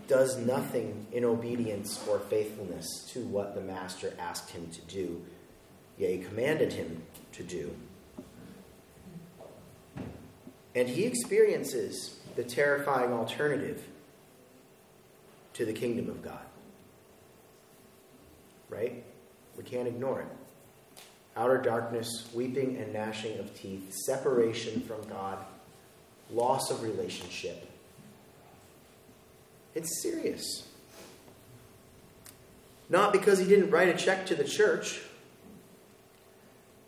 does 0.08 0.38
nothing 0.38 1.08
in 1.12 1.26
obedience 1.26 2.04
or 2.08 2.20
faithfulness 2.20 2.86
to 3.10 3.22
what 3.22 3.56
the 3.56 3.62
master 3.62 4.14
asked 4.20 4.52
him 4.52 4.70
to 4.70 4.82
do, 4.82 5.24
yea, 5.98 6.20
commanded 6.20 6.74
him 6.74 7.02
to 7.32 7.44
do. 7.44 7.76
And 10.76 10.88
he 10.90 11.06
experiences 11.06 12.20
the 12.36 12.44
terrifying 12.44 13.14
alternative 13.14 13.82
to 15.54 15.66
the 15.66 15.74
kingdom 15.74 16.10
of 16.10 16.22
God. 16.22 16.46
Right? 18.70 19.04
We 19.58 19.64
can't 19.64 19.88
ignore 19.88 20.22
it. 20.22 20.28
Outer 21.38 21.58
darkness, 21.60 22.28
weeping 22.34 22.78
and 22.78 22.94
gnashing 22.94 23.40
of 23.40 23.58
teeth, 23.58 23.94
separation 24.06 24.82
from 24.82 25.02
God, 25.08 25.38
loss 26.30 26.70
of 26.72 26.84
relationship. 26.84 27.70
It's 29.76 30.02
serious. 30.02 30.68
Not 32.90 33.12
because 33.12 33.40
he 33.40 33.46
didn't 33.46 33.72
write 33.72 33.90
a 33.90 33.98
check 33.98 34.26
to 34.28 34.36
the 34.36 34.44
church, 34.44 35.02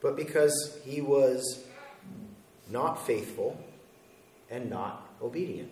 but 0.02 0.16
because 0.16 0.80
he 0.86 1.02
was 1.02 1.66
not 2.70 3.06
faithful 3.06 3.60
and 4.50 4.70
not 4.70 5.06
obedient. 5.22 5.72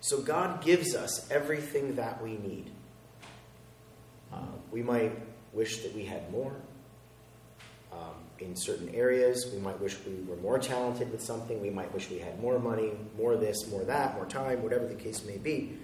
So 0.00 0.20
God 0.20 0.62
gives 0.62 0.94
us 0.94 1.30
everything 1.30 1.96
that 1.96 2.22
we 2.22 2.36
need. 2.36 2.70
Uh, 4.32 4.42
we 4.70 4.82
might 4.82 5.18
wish 5.54 5.82
that 5.82 5.94
we 5.94 6.04
had 6.04 6.30
more. 6.30 6.54
Um, 7.90 8.23
in 8.40 8.56
certain 8.56 8.88
areas, 8.94 9.50
we 9.52 9.60
might 9.60 9.80
wish 9.80 9.96
we 10.06 10.22
were 10.24 10.36
more 10.36 10.58
talented 10.58 11.10
with 11.12 11.22
something. 11.22 11.60
We 11.60 11.70
might 11.70 11.92
wish 11.94 12.10
we 12.10 12.18
had 12.18 12.40
more 12.40 12.58
money, 12.58 12.92
more 13.16 13.36
this, 13.36 13.68
more 13.70 13.84
that, 13.84 14.14
more 14.14 14.26
time, 14.26 14.62
whatever 14.62 14.86
the 14.86 14.94
case 14.94 15.24
may 15.24 15.38
be. 15.38 15.78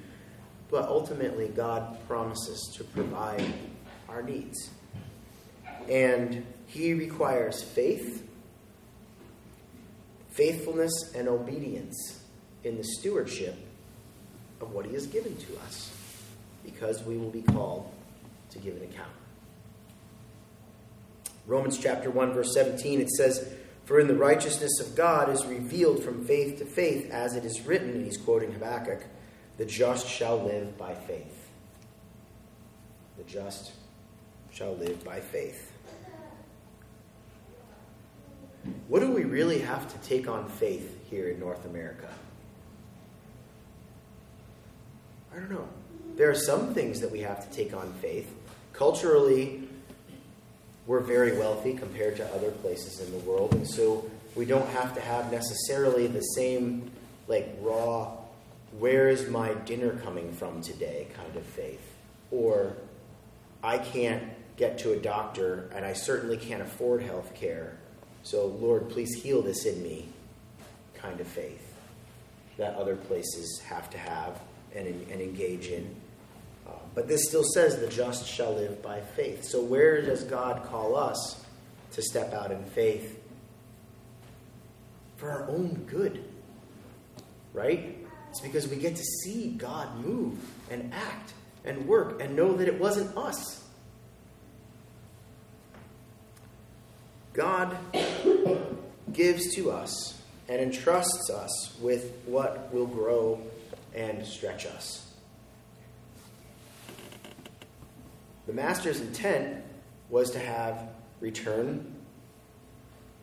But 0.71 0.89
ultimately, 0.89 1.49
God 1.49 1.99
promises 2.07 2.73
to 2.77 2.85
provide 2.85 3.45
our 4.09 4.23
needs. 4.23 4.71
And 5.89 6.45
He 6.67 6.95
requires 6.95 7.63
faith 7.63 8.27
faithfulness 10.31 11.13
and 11.15 11.29
obedience 11.29 12.23
in 12.63 12.77
the 12.77 12.85
stewardship 12.85 13.57
of 14.61 14.71
what 14.73 14.87
He 14.87 14.95
has 14.95 15.07
given 15.07 15.37
to 15.37 15.59
us, 15.67 15.93
because 16.65 17.03
we 17.03 17.17
will 17.17 17.31
be 17.31 17.43
called 17.43 17.91
to 18.51 18.59
give 18.59 18.77
an 18.77 18.85
account. 18.85 19.11
Romans 21.47 21.79
chapter 21.79 22.11
1, 22.11 22.33
verse 22.33 22.55
17, 22.55 23.01
it 23.01 23.11
says, 23.11 23.53
For 23.85 23.99
in 23.99 24.07
the 24.07 24.15
righteousness 24.15 24.81
of 24.81 24.95
God 24.95 25.29
is 25.29 25.45
revealed 25.47 26.03
from 26.03 26.25
faith 26.25 26.59
to 26.59 26.65
faith, 26.65 27.11
as 27.11 27.35
it 27.35 27.45
is 27.45 27.63
written, 27.63 27.91
and 27.91 28.05
he's 28.05 28.17
quoting 28.17 28.53
Habakkuk, 28.53 29.05
the 29.57 29.65
just 29.65 30.09
shall 30.09 30.43
live 30.43 30.79
by 30.79 30.95
faith. 30.95 31.49
The 33.19 33.25
just 33.25 33.73
shall 34.51 34.75
live 34.77 35.05
by 35.05 35.21
faith. 35.21 35.73
What 38.89 39.01
do 39.01 39.11
we 39.11 39.25
really 39.25 39.61
have 39.61 39.91
to 39.93 40.09
take 40.09 40.29
on 40.29 40.49
faith 40.49 40.99
here 41.09 41.29
in 41.29 41.41
North 41.41 41.65
America? 41.65 42.09
I 45.33 45.39
don't 45.39 45.51
know. 45.51 45.69
There 46.17 46.29
are 46.29 46.35
some 46.35 46.75
things 46.75 47.01
that 47.01 47.11
we 47.11 47.21
have 47.21 47.49
to 47.49 47.57
take 47.57 47.73
on 47.73 47.93
faith. 47.95 48.35
Culturally, 48.73 49.69
we're 50.91 51.01
very 51.01 51.39
wealthy 51.39 51.73
compared 51.73 52.17
to 52.17 52.35
other 52.35 52.51
places 52.51 53.01
in 53.01 53.13
the 53.13 53.19
world, 53.19 53.53
and 53.55 53.69
so 53.69 54.05
we 54.35 54.45
don't 54.45 54.69
have 54.71 54.95
to 54.95 55.01
have 55.01 55.31
necessarily 55.31 56.07
the 56.07 56.21
same, 56.21 56.91
like, 57.29 57.57
raw, 57.61 58.11
where 58.79 59.09
is 59.09 59.29
my 59.29 59.55
dinner 59.65 59.93
coming 60.03 60.33
from 60.33 60.61
today 60.63 61.07
kind 61.15 61.37
of 61.37 61.45
faith. 61.45 61.95
Or, 62.33 62.75
I 63.63 63.79
can't 63.79 64.25
get 64.57 64.79
to 64.79 64.93
a 64.93 64.97
doctor, 64.97 65.71
and 65.75 65.85
I 65.85 65.93
certainly 65.93 66.37
can't 66.37 66.63
afford 66.63 67.03
health 67.03 67.35
care 67.35 67.77
so, 68.23 68.47
Lord, 68.47 68.91
please 68.91 69.23
heal 69.23 69.43
this 69.43 69.65
in 69.65 69.83
me 69.83 70.07
kind 70.95 71.21
of 71.21 71.27
faith 71.27 71.75
that 72.59 72.75
other 72.75 72.97
places 72.97 73.61
have 73.65 73.89
to 73.91 73.99
have 73.99 74.39
and, 74.75 74.87
and 74.87 75.21
engage 75.21 75.69
in. 75.69 75.95
But 76.95 77.09
this 77.09 77.29
still 77.29 77.45
says 77.45 77.79
the 77.79 77.87
just 77.87 78.27
shall 78.27 78.53
live 78.53 78.83
by 78.83 79.01
faith. 79.01 79.45
So, 79.45 79.63
where 79.63 80.03
does 80.03 80.25
God 80.25 80.65
call 80.65 80.97
us 80.97 81.45
to 81.93 82.03
step 82.03 82.33
out 82.33 82.51
in 82.51 82.65
faith? 82.65 83.19
For 85.17 85.31
our 85.31 85.49
own 85.49 85.85
good, 85.87 86.25
right? 87.53 87.97
It's 88.31 88.41
because 88.41 88.69
we 88.69 88.77
get 88.77 88.97
to 88.97 89.03
see 89.03 89.51
God 89.51 90.05
move 90.05 90.39
and 90.71 90.93
act 90.93 91.33
and 91.65 91.87
work 91.87 92.21
and 92.23 92.35
know 92.35 92.55
that 92.55 92.69
it 92.69 92.79
wasn't 92.79 93.17
us. 93.17 93.63
God 97.33 97.77
gives 99.13 99.55
to 99.55 99.71
us 99.71 100.21
and 100.49 100.61
entrusts 100.61 101.31
us 101.31 101.77
with 101.81 102.13
what 102.27 102.73
will 102.73 102.87
grow 102.87 103.41
and 103.95 104.27
stretch 104.27 104.67
us. 104.67 105.10
The 108.51 108.57
master's 108.57 109.01
intent 109.01 109.63
was 110.09 110.33
to 110.33 110.41
have 110.41 110.89
return 111.21 111.95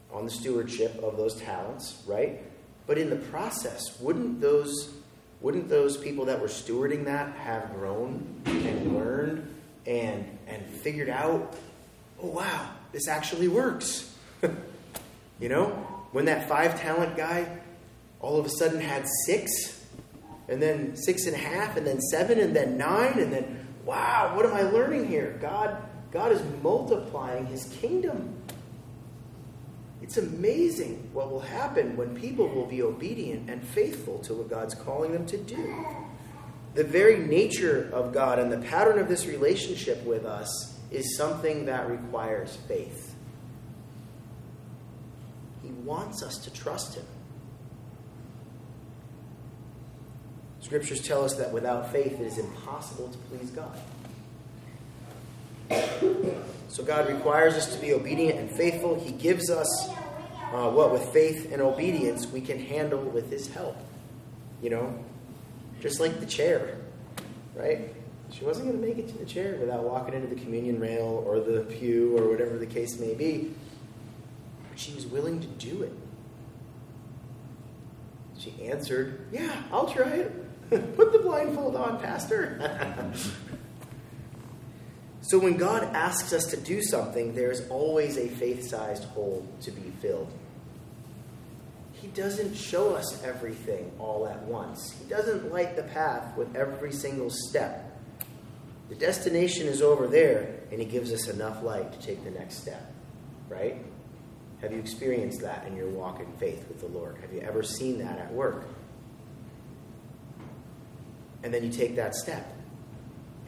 on 0.10 0.24
the 0.24 0.32
stewardship 0.32 1.04
of 1.04 1.18
those 1.18 1.36
talents, 1.36 2.02
right? 2.08 2.42
But 2.86 2.98
in 2.98 3.10
the 3.10 3.18
process, 3.18 4.00
wouldn't 4.00 4.40
those 4.40 4.94
wouldn't 5.42 5.68
those 5.68 5.98
people 5.98 6.24
that 6.28 6.40
were 6.40 6.48
stewarding 6.48 7.04
that 7.04 7.36
have 7.40 7.74
grown 7.74 8.42
and 8.46 8.96
learned 8.96 9.54
and 9.86 10.38
and 10.48 10.66
figured 10.66 11.10
out, 11.10 11.58
oh 12.24 12.30
wow, 12.30 12.70
this 12.94 13.10
actually 13.10 13.50
works. 13.50 14.16
you 15.42 15.50
know? 15.50 15.68
When 16.14 16.24
that 16.24 16.48
five 16.48 16.80
talent 16.80 17.18
guy 17.18 17.60
all 18.22 18.40
of 18.40 18.46
a 18.46 18.50
sudden 18.50 18.80
had 18.80 19.06
six, 19.26 19.84
and 20.48 20.62
then 20.62 20.96
six 20.96 21.26
and 21.26 21.36
a 21.36 21.40
half, 21.40 21.76
and 21.76 21.86
then 21.86 22.00
seven, 22.00 22.40
and 22.40 22.56
then 22.56 22.78
nine, 22.78 23.20
and 23.20 23.34
then, 23.34 23.67
wow, 23.88 24.34
what 24.36 24.46
am 24.46 24.54
I 24.54 24.64
learning 24.64 25.08
here? 25.08 25.38
God, 25.42 25.82
God 26.12 26.32
is 26.32 26.42
multiplying 26.62 27.48
his 27.48 27.64
kingdom. 27.82 28.36
It's 30.02 30.18
amazing 30.18 31.10
what 31.14 31.32
will 31.32 31.40
happen 31.40 31.98
when 31.98 32.16
people 32.16 32.48
will 32.50 32.66
be 32.66 32.84
obedient 32.84 33.50
and 33.50 33.66
faithful 33.66 34.20
to 34.20 34.34
what 34.36 34.50
God's 34.50 34.76
calling 34.76 35.14
them 35.14 35.26
to 35.28 35.38
do. 35.38 35.86
The 36.76 36.84
very 36.84 37.18
nature 37.18 37.90
of 37.92 38.14
God 38.14 38.38
and 38.38 38.52
the 38.52 38.60
pattern 38.60 39.00
of 39.00 39.08
this 39.08 39.26
relationship 39.26 40.04
with 40.04 40.26
us 40.26 40.78
is 40.92 41.18
something 41.18 41.66
that 41.66 41.90
requires 41.90 42.56
faith. 42.68 43.16
He 45.64 45.70
wants 45.70 46.22
us 46.22 46.38
to 46.40 46.54
trust 46.54 46.96
Him. 46.96 47.06
Scriptures 50.68 51.02
tell 51.02 51.24
us 51.24 51.34
that 51.36 51.54
without 51.54 51.94
faith 51.94 52.20
it 52.20 52.28
is 52.28 52.38
impossible 52.38 53.08
to 53.08 53.18
please 53.30 53.52
God. 53.52 53.80
So 56.68 56.84
God 56.84 57.08
requires 57.08 57.54
us 57.54 57.74
to 57.74 57.80
be 57.80 57.94
obedient 57.94 58.38
and 58.38 58.52
faithful. 58.52 59.00
He 59.00 59.14
gives 59.14 59.50
us 59.50 59.88
uh, 60.52 60.70
what, 60.70 60.92
with 60.92 61.06
faith 61.14 61.54
and 61.54 61.62
obedience, 61.62 62.28
we 62.28 62.42
can 62.42 62.60
handle 62.60 63.00
with 63.00 63.32
His 63.32 63.48
help. 63.48 63.78
You 64.62 64.72
know, 64.72 65.00
just 65.80 66.02
like 66.02 66.20
the 66.20 66.26
chair, 66.26 66.76
right? 67.56 67.96
She 68.34 68.44
wasn't 68.44 68.68
going 68.68 68.82
to 68.82 68.86
make 68.86 68.98
it 68.98 69.08
to 69.08 69.18
the 69.18 69.26
chair 69.26 69.56
without 69.62 69.86
walking 69.86 70.16
into 70.16 70.28
the 70.28 70.42
communion 70.42 70.82
rail 70.82 71.24
or 71.26 71.40
the 71.40 71.62
pew 71.62 72.18
or 72.18 72.28
whatever 72.30 72.58
the 72.58 72.66
case 72.66 73.00
may 73.00 73.14
be. 73.14 73.54
But 74.70 74.78
she 74.78 74.94
was 74.94 75.06
willing 75.06 75.40
to 75.40 75.48
do 75.48 75.84
it. 75.84 75.94
She 78.38 78.54
answered, 78.66 79.30
Yeah, 79.32 79.64
I'll 79.72 79.88
try 79.88 80.10
it. 80.10 80.44
Put 80.70 81.14
the 81.14 81.20
blindfold 81.20 81.76
on, 81.76 82.00
Pastor. 82.00 82.60
so 85.22 85.40
when 85.40 85.58
God 85.58 85.84
asks 85.96 86.34
us 86.34 86.46
to 86.48 86.58
do 86.58 86.82
something, 86.82 87.34
there's 87.34 87.68
always 87.70 88.18
a 88.18 88.28
faith 88.28 88.68
sized 88.68 89.06
hole 89.06 89.48
to 89.62 89.72
be 89.72 89.92
filled. 90.02 90.32
He 91.94 92.08
doesn't 92.10 92.56
show 92.56 92.96
us 92.96 93.24
everything 93.24 93.92
all 93.98 94.28
at 94.28 94.42
once. 94.44 94.92
He 94.92 95.10
doesn't 95.10 95.52
light 95.52 95.76
the 95.76 95.84
path 95.84 96.38
with 96.38 96.56
every 96.56 96.92
single 96.92 97.30
step. 97.30 98.00
The 98.90 98.96
destination 98.96 99.68
is 99.68 99.82
over 99.82 100.08
there, 100.08 100.60
and 100.72 100.80
He 100.80 100.86
gives 100.86 101.12
us 101.12 101.28
enough 101.28 101.64
light 101.64 101.92
to 101.94 102.06
take 102.06 102.24
the 102.24 102.32
next 102.32 102.58
step. 102.58 102.94
Right? 103.50 103.84
Have 104.62 104.72
you 104.72 104.80
experienced 104.80 105.42
that 105.42 105.66
in 105.68 105.76
your 105.76 105.90
walk 105.90 106.20
in 106.20 106.32
faith 106.34 106.68
with 106.68 106.82
the 106.82 106.88
Lord? 106.88 107.18
Have 107.22 107.32
you 107.34 107.42
ever 107.42 107.64
seen 107.64 108.00
that 108.00 108.20
at 108.20 108.34
work? 108.34 108.68
And 111.44 111.54
then 111.54 111.64
you 111.64 111.72
take 111.72 111.96
that 111.96 112.16
step, 112.16 112.52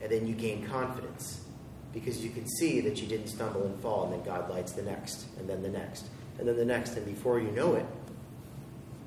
and 0.02 0.10
then 0.10 0.26
you 0.26 0.34
gain 0.34 0.66
confidence 0.66 1.44
because 1.92 2.24
you 2.24 2.30
can 2.30 2.46
see 2.46 2.80
that 2.80 3.00
you 3.02 3.08
didn't 3.08 3.28
stumble 3.28 3.64
and 3.64 3.78
fall, 3.80 4.04
and 4.04 4.12
then 4.12 4.22
God 4.22 4.48
lights 4.48 4.72
the 4.72 4.82
next, 4.82 5.26
and 5.38 5.48
then 5.48 5.62
the 5.62 5.68
next, 5.68 6.06
and 6.38 6.46
then 6.46 6.56
the 6.56 6.64
next, 6.64 6.96
and 6.96 7.04
before 7.04 7.40
you 7.40 7.50
know 7.50 7.74
it, 7.74 7.86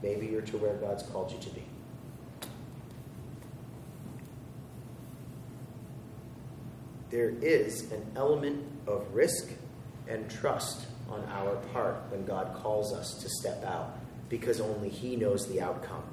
maybe 0.02 0.28
you're 0.28 0.42
to 0.42 0.58
where 0.58 0.76
God's 0.76 1.04
called 1.04 1.32
you 1.32 1.40
to 1.40 1.50
be. 1.52 1.64
There 7.10 7.30
is 7.30 7.92
an 7.92 8.06
element 8.16 8.66
of 8.88 9.06
risk 9.14 9.52
and 10.08 10.30
trust 10.30 10.88
on 11.10 11.24
our 11.32 11.56
part 11.72 11.96
when 12.10 12.26
God 12.26 12.56
calls 12.56 12.92
us 12.92 13.22
to 13.22 13.30
step 13.30 13.64
out 13.64 13.98
because 14.30 14.60
only 14.60 14.90
He 14.90 15.16
knows 15.16 15.48
the 15.48 15.62
outcome. 15.62 16.04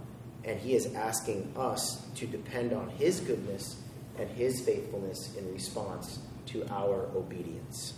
And 0.45 0.59
He 0.59 0.75
is 0.75 0.95
asking 0.95 1.53
us 1.57 2.03
to 2.17 2.27
depend 2.27 2.73
on 2.73 2.89
His 2.91 3.21
goodness 3.21 3.83
and 4.19 4.29
His 4.31 4.61
faithfulness 4.61 5.35
in 5.37 5.53
response 5.53 6.19
to 6.47 6.67
our 6.71 7.09
obedience. 7.15 7.95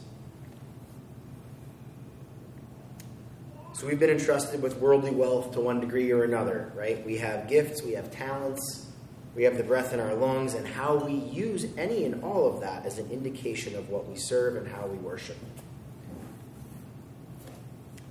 So 3.75 3.87
we've 3.89 3.99
been 3.99 4.11
entrusted 4.11 4.63
with 4.63 4.77
worldly 4.77 5.11
wealth 5.11 5.53
to 5.55 5.61
one 5.61 5.81
degree 5.81 6.13
or 6.13 6.25
another, 6.25 6.71
right? 6.75 7.05
We 7.05 7.17
have 7.19 7.49
gifts, 7.49 7.83
we 7.83 7.93
have 7.93 8.13
talents, 8.13 8.87
we 9.35 9.45
have 9.45 9.57
the 9.57 9.65
breath 9.65 9.95
in 9.95 9.99
our 9.99 10.15
lungs, 10.15 10.55
and 10.55 10.67
how 10.67 10.97
we 10.97 11.15
use 11.15 11.67
any 11.77 12.05
and 12.05 12.23
all 12.23 12.47
of 12.47 12.61
that 12.61 12.85
as 12.85 12.99
an 12.99 13.11
indication 13.11 13.75
of 13.75 13.89
what 13.89 14.07
we 14.07 14.17
serve 14.17 14.57
and 14.57 14.69
how 14.69 14.87
we 14.87 14.99
worship. 14.99 15.39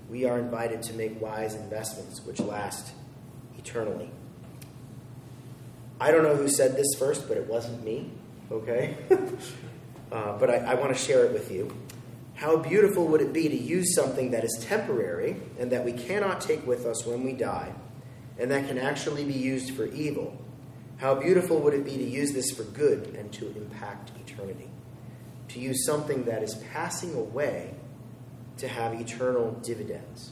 We 0.09 0.25
are 0.25 0.39
invited 0.39 0.81
to 0.83 0.93
make 0.93 1.21
wise 1.21 1.55
investments 1.55 2.25
which 2.25 2.39
last 2.39 2.91
eternally. 3.57 4.11
I 6.01 6.09
don't 6.09 6.23
know 6.23 6.35
who 6.35 6.49
said 6.49 6.75
this 6.75 6.87
first, 6.97 7.27
but 7.27 7.37
it 7.37 7.45
wasn't 7.45 7.85
me, 7.85 8.09
okay? 8.51 8.97
uh, 10.11 10.35
but 10.39 10.49
I, 10.49 10.55
I 10.55 10.73
want 10.73 10.91
to 10.91 10.97
share 10.97 11.25
it 11.25 11.31
with 11.31 11.51
you. 11.51 11.71
How 12.33 12.57
beautiful 12.57 13.07
would 13.09 13.21
it 13.21 13.31
be 13.31 13.47
to 13.47 13.55
use 13.55 13.93
something 13.93 14.31
that 14.31 14.43
is 14.43 14.65
temporary 14.67 15.35
and 15.59 15.71
that 15.71 15.85
we 15.85 15.93
cannot 15.93 16.41
take 16.41 16.65
with 16.65 16.87
us 16.87 17.05
when 17.05 17.23
we 17.23 17.33
die, 17.33 17.71
and 18.39 18.49
that 18.49 18.67
can 18.67 18.79
actually 18.79 19.23
be 19.25 19.35
used 19.35 19.75
for 19.75 19.85
evil? 19.85 20.43
How 20.97 21.13
beautiful 21.13 21.59
would 21.59 21.75
it 21.75 21.85
be 21.85 21.97
to 21.97 22.03
use 22.03 22.31
this 22.31 22.49
for 22.49 22.63
good 22.63 23.13
and 23.15 23.31
to 23.33 23.49
impact 23.55 24.09
eternity? 24.27 24.71
To 25.49 25.59
use 25.59 25.85
something 25.85 26.23
that 26.23 26.41
is 26.41 26.55
passing 26.73 27.13
away 27.13 27.75
to 28.57 28.67
have 28.67 28.99
eternal 28.99 29.51
dividends. 29.61 30.31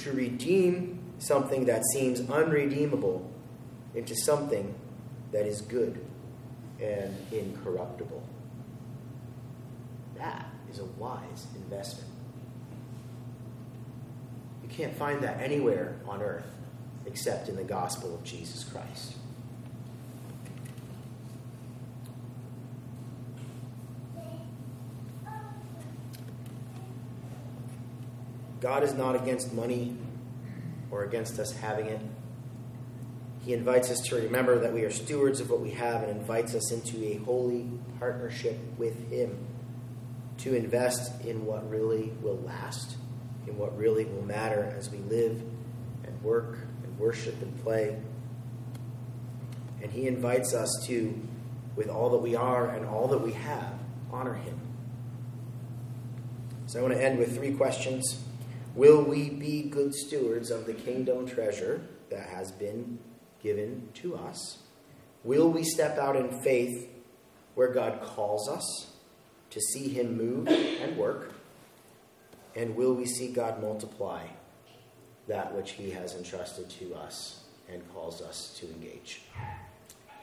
To 0.00 0.12
redeem 0.12 0.98
something 1.18 1.64
that 1.64 1.82
seems 1.94 2.28
unredeemable 2.28 3.30
into 3.94 4.14
something 4.14 4.74
that 5.32 5.46
is 5.46 5.60
good 5.60 6.04
and 6.80 7.16
incorruptible. 7.32 8.22
That 10.16 10.46
is 10.70 10.78
a 10.78 10.84
wise 10.84 11.46
investment. 11.54 12.10
You 14.62 14.68
can't 14.68 14.94
find 14.94 15.22
that 15.22 15.40
anywhere 15.40 15.96
on 16.06 16.22
earth 16.22 16.46
except 17.06 17.48
in 17.48 17.56
the 17.56 17.64
gospel 17.64 18.14
of 18.14 18.22
Jesus 18.22 18.64
Christ. 18.64 19.14
God 28.60 28.82
is 28.82 28.92
not 28.92 29.14
against 29.14 29.52
money 29.52 29.96
or 30.90 31.04
against 31.04 31.38
us 31.38 31.52
having 31.52 31.86
it. 31.86 32.00
He 33.44 33.52
invites 33.52 33.90
us 33.90 34.00
to 34.08 34.16
remember 34.16 34.58
that 34.58 34.72
we 34.72 34.82
are 34.82 34.90
stewards 34.90 35.40
of 35.40 35.50
what 35.50 35.60
we 35.60 35.70
have 35.70 36.02
and 36.02 36.10
invites 36.10 36.54
us 36.54 36.70
into 36.72 37.04
a 37.04 37.14
holy 37.24 37.70
partnership 37.98 38.58
with 38.76 39.10
Him 39.10 39.46
to 40.38 40.54
invest 40.54 41.24
in 41.24 41.44
what 41.44 41.68
really 41.68 42.12
will 42.20 42.38
last, 42.38 42.96
in 43.46 43.56
what 43.56 43.76
really 43.76 44.04
will 44.04 44.22
matter 44.22 44.74
as 44.76 44.90
we 44.90 44.98
live 44.98 45.42
and 46.04 46.22
work 46.22 46.58
and 46.84 46.98
worship 46.98 47.40
and 47.42 47.58
play. 47.62 47.98
And 49.82 49.90
He 49.90 50.06
invites 50.06 50.54
us 50.54 50.70
to, 50.86 51.18
with 51.76 51.88
all 51.88 52.10
that 52.10 52.18
we 52.18 52.34
are 52.34 52.68
and 52.68 52.86
all 52.86 53.08
that 53.08 53.20
we 53.20 53.32
have, 53.32 53.74
honor 54.12 54.34
Him. 54.34 54.60
So 56.66 56.78
I 56.78 56.82
want 56.82 56.94
to 56.94 57.02
end 57.02 57.18
with 57.18 57.34
three 57.34 57.54
questions. 57.54 58.22
Will 58.74 59.02
we 59.02 59.30
be 59.30 59.62
good 59.62 59.94
stewards 59.94 60.50
of 60.50 60.66
the 60.66 60.74
kingdom 60.74 61.26
treasure 61.26 61.80
that 62.10 62.28
has 62.28 62.52
been 62.52 62.98
given 63.42 63.88
to 63.94 64.16
us? 64.16 64.58
Will 65.24 65.50
we 65.50 65.64
step 65.64 65.98
out 65.98 66.16
in 66.16 66.40
faith 66.40 66.88
where 67.54 67.72
God 67.72 68.00
calls 68.02 68.48
us 68.48 68.92
to 69.50 69.60
see 69.60 69.88
Him 69.88 70.16
move 70.16 70.48
and 70.48 70.96
work? 70.96 71.32
And 72.54 72.76
will 72.76 72.94
we 72.94 73.06
see 73.06 73.32
God 73.32 73.60
multiply 73.60 74.26
that 75.26 75.54
which 75.54 75.72
He 75.72 75.90
has 75.90 76.14
entrusted 76.14 76.70
to 76.70 76.94
us 76.94 77.44
and 77.68 77.82
calls 77.92 78.22
us 78.22 78.56
to 78.60 78.66
engage? 78.66 79.22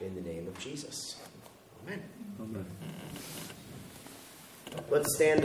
In 0.01 0.15
the 0.15 0.21
name 0.21 0.47
of 0.47 0.57
Jesus. 0.59 1.17
Amen. 1.85 2.01
Amen. 2.41 2.65
Let's 4.89 5.15
stand. 5.15 5.43